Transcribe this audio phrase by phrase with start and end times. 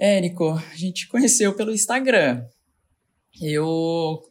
[0.00, 2.46] Érico, a gente conheceu pelo Instagram.
[3.38, 4.22] Eu,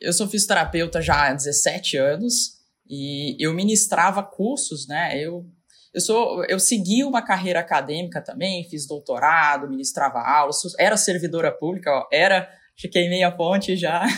[0.00, 5.22] eu sou fisioterapeuta já há 17 anos e eu ministrava cursos, né?
[5.22, 5.44] Eu,
[5.92, 11.90] eu, sou, eu segui uma carreira acadêmica também, fiz doutorado, ministrava aulas, era servidora pública,
[11.90, 14.04] ó, era, fiquei meia ponte já.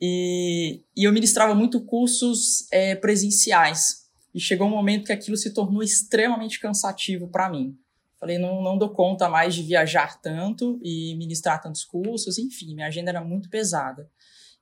[0.00, 4.04] E, e eu ministrava muito cursos é, presenciais.
[4.32, 7.76] E chegou um momento que aquilo se tornou extremamente cansativo para mim.
[8.20, 12.88] Falei, não, não dou conta mais de viajar tanto e ministrar tantos cursos, enfim, minha
[12.88, 14.10] agenda era muito pesada.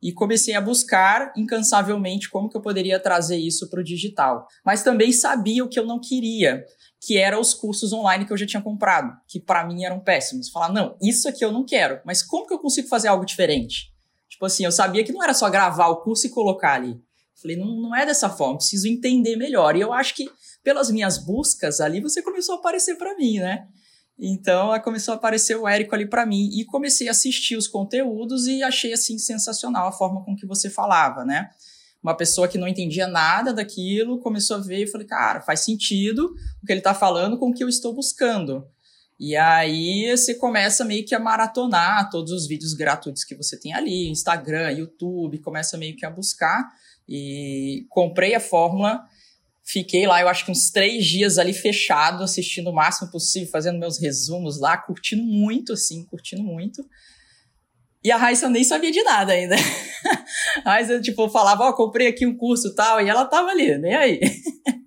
[0.02, 4.46] E comecei a buscar incansavelmente como que eu poderia trazer isso para o digital.
[4.64, 6.62] Mas também sabia o que eu não queria,
[7.00, 10.50] que eram os cursos online que eu já tinha comprado, que para mim eram péssimos.
[10.50, 13.90] Falar, não, isso aqui eu não quero, mas como que eu consigo fazer algo diferente?
[14.28, 17.00] Tipo assim, eu sabia que não era só gravar o curso e colocar ali.
[17.40, 19.76] Falei, não, não é dessa forma, preciso entender melhor.
[19.76, 20.28] E eu acho que
[20.64, 23.68] pelas minhas buscas ali, você começou a aparecer para mim, né?
[24.18, 28.46] Então, começou a aparecer o Érico ali para mim e comecei a assistir os conteúdos
[28.46, 31.50] e achei assim sensacional a forma com que você falava, né?
[32.02, 36.34] Uma pessoa que não entendia nada daquilo começou a ver e falei, cara, faz sentido
[36.62, 38.66] o que ele está falando com o que eu estou buscando.
[39.18, 43.74] E aí você começa meio que a maratonar todos os vídeos gratuitos que você tem
[43.74, 46.68] ali, Instagram, YouTube, começa meio que a buscar.
[47.08, 49.00] E comprei a fórmula,
[49.64, 53.78] fiquei lá, eu acho que uns três dias ali fechado, assistindo o máximo possível, fazendo
[53.78, 56.84] meus resumos lá, curtindo muito, assim, curtindo muito.
[58.02, 59.56] E a Raíssa nem sabia de nada ainda.
[60.64, 63.76] a Raíssa, tipo, falava, ó, oh, comprei aqui um curso tal, e ela tava ali,
[63.78, 64.20] nem aí.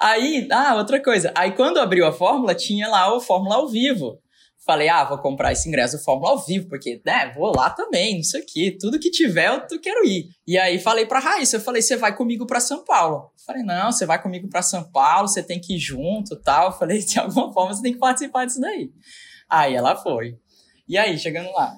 [0.00, 1.30] Aí, ah, outra coisa.
[1.34, 4.18] Aí quando abriu a fórmula, tinha lá o Fórmula ao vivo.
[4.68, 8.16] Falei, ah, vou comprar esse ingresso do Fórmula ao vivo, porque, né, vou lá também,
[8.16, 8.76] não sei o quê.
[8.78, 10.26] Tudo que tiver, eu quero ir.
[10.46, 13.32] E aí falei pra Raíssa, eu falei, você vai comigo pra São Paulo.
[13.46, 16.66] falei, não, você vai comigo pra São Paulo, você tem que ir junto tal.
[16.66, 18.90] Eu falei, de alguma forma você tem que participar disso daí.
[19.48, 20.36] Aí ela foi.
[20.86, 21.74] E aí, chegando lá.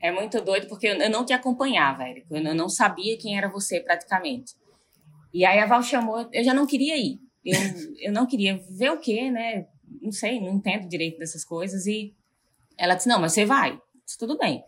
[0.00, 2.36] É muito doido, porque eu não te acompanhava, Érico.
[2.36, 4.54] Eu não sabia quem era você praticamente.
[5.32, 7.18] E aí a Val chamou, eu já não queria ir.
[7.44, 7.58] Eu,
[7.98, 9.66] eu não queria ver o quê, né?
[10.00, 11.86] Não sei, não entendo direito dessas coisas.
[11.86, 12.14] E
[12.76, 13.78] ela disse: Não, mas você vai.
[14.04, 14.64] Disse, Tudo bem.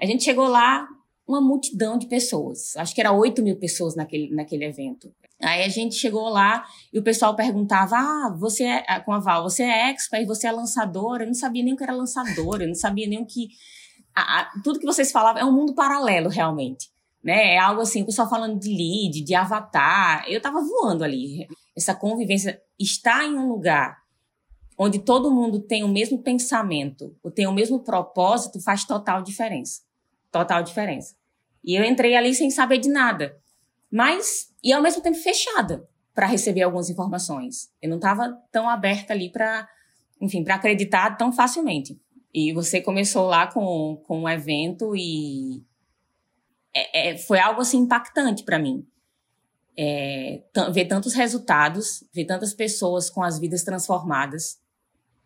[0.00, 0.88] A gente chegou lá,
[1.30, 2.76] uma multidão de pessoas.
[2.76, 5.12] Acho que era 8 mil pessoas naquele, naquele evento.
[5.40, 9.20] Aí a gente chegou lá e o pessoal perguntava: Ah, você é, ah, com a
[9.20, 11.22] Val, você é expert, você é lançadora.
[11.22, 13.48] Eu não sabia nem o que era lançadora, eu não sabia nem o que.
[14.14, 16.90] A, a, tudo que vocês falavam é um mundo paralelo, realmente.
[17.22, 17.54] Né?
[17.54, 20.24] É algo assim, o pessoal falando de lead, de avatar.
[20.28, 21.46] Eu tava voando ali
[21.76, 23.99] essa convivência, estar em um lugar
[24.82, 29.82] onde todo mundo tem o mesmo pensamento, ou tem o mesmo propósito, faz total diferença.
[30.32, 31.14] Total diferença.
[31.62, 33.38] E eu entrei ali sem saber de nada,
[33.92, 37.70] mas e ao mesmo tempo fechada para receber algumas informações.
[37.82, 39.68] Eu não estava tão aberta ali para,
[40.18, 42.00] enfim, para acreditar tão facilmente.
[42.32, 45.62] E você começou lá com, com um evento e
[46.74, 48.86] é, é, foi algo assim impactante para mim
[49.82, 50.42] é,
[50.72, 54.58] ver tantos resultados, ver tantas pessoas com as vidas transformadas.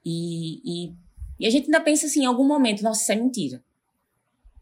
[0.04, 0.94] E, e,
[1.40, 3.64] e, a gente ainda pensa assim, em algum momento, nossa, isso é mentira.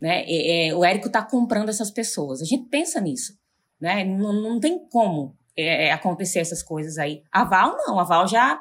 [0.00, 0.24] Né?
[0.26, 2.40] É, é, o Érico está comprando essas pessoas.
[2.40, 3.38] A gente pensa nisso.
[3.80, 4.04] Né?
[4.04, 7.22] Não, não tem como é, é, acontecer essas coisas aí.
[7.30, 8.60] A Val não, a Val já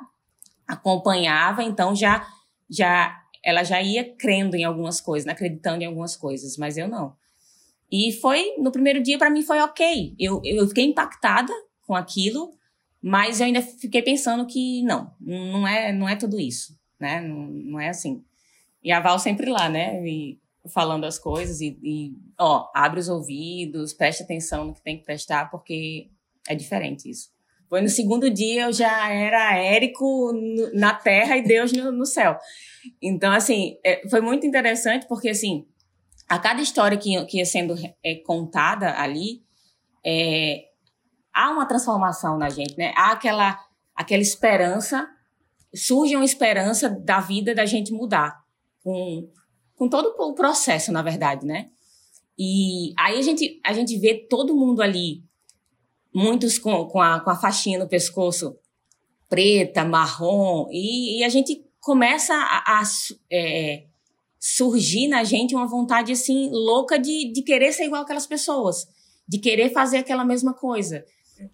[0.67, 2.25] acompanhava, então já,
[2.69, 5.33] já ela já ia crendo em algumas coisas, né?
[5.33, 7.15] acreditando em algumas coisas, mas eu não.
[7.91, 10.15] E foi, no primeiro dia, para mim foi ok.
[10.17, 11.51] Eu, eu fiquei impactada
[11.85, 12.53] com aquilo,
[13.01, 17.19] mas eu ainda fiquei pensando que não, não é, não é tudo isso, né?
[17.22, 18.23] Não, não é assim.
[18.84, 20.06] E a Val sempre lá, né?
[20.07, 20.39] E
[20.69, 25.03] falando as coisas e, e, ó, abre os ouvidos, preste atenção no que tem que
[25.03, 26.09] prestar, porque
[26.47, 27.29] é diferente isso.
[27.67, 30.34] Foi no segundo dia eu já era Érico
[30.73, 32.38] na terra e Deus no, no céu.
[33.01, 35.66] Então, assim, é, foi muito interessante porque, assim,
[36.28, 39.41] a cada história que, que ia sendo é, contada ali,
[40.06, 40.66] é,
[41.33, 42.93] há uma transformação na gente, né?
[42.95, 43.59] Há aquela,
[43.95, 45.07] aquela esperança,
[45.73, 48.41] surge uma esperança da vida da gente mudar,
[48.83, 49.29] com,
[49.75, 51.69] com todo o processo, na verdade, né?
[52.37, 55.23] E aí a gente, a gente vê todo mundo ali,
[56.13, 58.57] muitos com, com, a, com a faixinha no pescoço
[59.29, 62.84] preta, marrom, e, e a gente começa a, a
[63.31, 63.85] é,
[64.37, 68.87] surgir na gente uma vontade assim louca de, de querer ser igual aquelas pessoas,
[69.27, 71.05] de querer fazer aquela mesma coisa.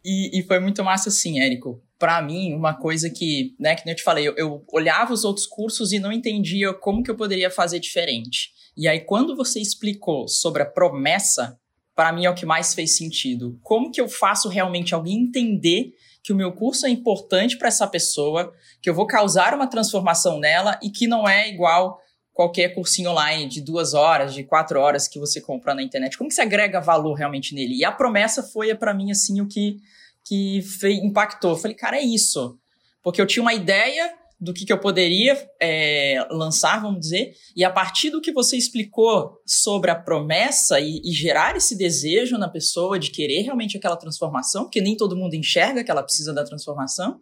[0.04, 1.82] E, e foi muito massa assim, Érico.
[1.98, 5.46] Para mim, uma coisa que, né, que eu te falei, eu, eu olhava os outros
[5.46, 8.52] cursos e não entendia como que eu poderia fazer diferente.
[8.76, 11.60] E aí, quando você explicou sobre a promessa,
[11.96, 13.60] para mim é o que mais fez sentido.
[13.64, 15.94] Como que eu faço realmente alguém entender
[16.24, 20.40] que o meu curso é importante para essa pessoa, que eu vou causar uma transformação
[20.40, 22.00] nela e que não é igual
[22.38, 26.16] qualquer cursinho online de duas horas, de quatro horas que você compra na internet.
[26.16, 27.76] Como que você agrega valor realmente nele?
[27.76, 29.78] E a promessa foi para mim assim o que
[30.24, 31.52] que fez, impactou.
[31.52, 32.60] Eu falei, cara, é isso,
[33.02, 37.64] porque eu tinha uma ideia do que, que eu poderia é, lançar, vamos dizer, e
[37.64, 42.48] a partir do que você explicou sobre a promessa e, e, gerar esse desejo na
[42.48, 46.44] pessoa de querer realmente aquela transformação, porque nem todo mundo enxerga que ela precisa da
[46.44, 47.20] transformação.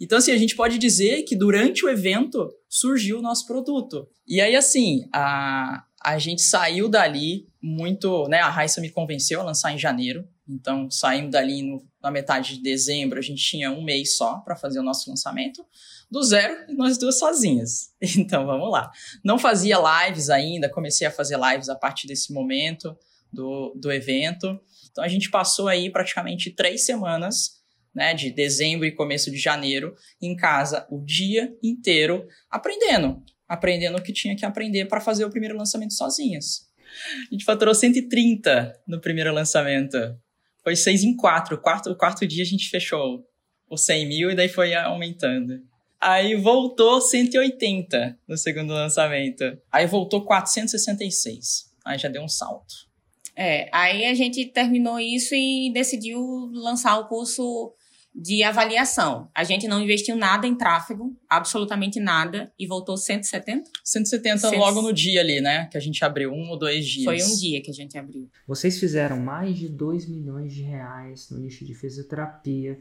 [0.00, 4.08] Então, assim, a gente pode dizer que durante o evento surgiu o nosso produto.
[4.26, 8.40] E aí, assim, a, a gente saiu dali muito, né?
[8.40, 10.26] A Raissa me convenceu a lançar em janeiro.
[10.48, 14.56] Então, saímos dali no, na metade de dezembro, a gente tinha um mês só para
[14.56, 15.64] fazer o nosso lançamento
[16.12, 17.90] do zero nós duas sozinhas.
[18.18, 18.92] Então vamos lá.
[19.24, 22.94] Não fazia lives ainda, comecei a fazer lives a partir desse momento
[23.32, 24.60] do, do evento.
[24.90, 27.61] Então a gente passou aí praticamente três semanas,
[27.94, 34.02] né, de dezembro e começo de janeiro, em casa o dia inteiro aprendendo, aprendendo o
[34.02, 36.70] que tinha que aprender para fazer o primeiro lançamento sozinhas.
[37.30, 39.96] A gente faturou 130 no primeiro lançamento.
[40.62, 41.56] Foi seis em quatro.
[41.56, 43.24] O quarto, quarto dia a gente fechou
[43.68, 45.60] os 100 mil e daí foi aumentando.
[46.00, 49.44] Aí voltou 180 no segundo lançamento.
[49.70, 51.70] Aí voltou 466.
[51.84, 52.90] Aí já deu um salto.
[53.34, 56.20] É, aí a gente terminou isso e decidiu
[56.52, 57.72] lançar o curso
[58.14, 59.30] de avaliação.
[59.34, 63.70] A gente não investiu nada em tráfego, absolutamente nada, e voltou 170?
[63.82, 64.58] 170 Cent...
[64.58, 65.66] logo no dia ali, né?
[65.66, 67.04] Que a gente abriu um ou dois dias.
[67.04, 68.28] Foi um dia que a gente abriu.
[68.46, 72.78] Vocês fizeram mais de 2 milhões de reais no nicho de fisioterapia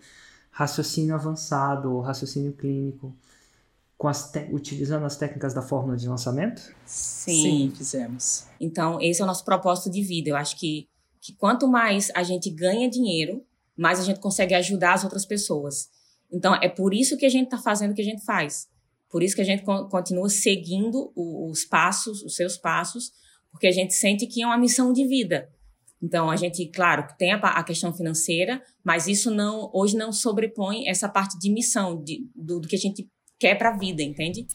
[0.51, 3.15] raciocínio avançado ou raciocínio clínico,
[3.97, 6.61] com as utilizando as técnicas da fórmula de lançamento?
[6.85, 7.41] Sim.
[7.41, 8.45] Sim, fizemos.
[8.59, 10.29] Então, esse é o nosso propósito de vida.
[10.29, 10.87] Eu acho que,
[11.21, 13.45] que quanto mais a gente ganha dinheiro,
[13.77, 15.89] mais a gente consegue ajudar as outras pessoas.
[16.31, 18.67] Então, é por isso que a gente está fazendo o que a gente faz.
[19.09, 23.11] Por isso que a gente continua seguindo os passos, os seus passos,
[23.51, 25.49] porque a gente sente que é uma missão de vida.
[26.01, 31.07] Então, a gente, claro, tem a, questão financeira, mas isso não hoje não sobrepõe essa
[31.07, 33.07] parte de missão, de, do, do que a gente
[33.37, 34.47] quer para a vida, entende?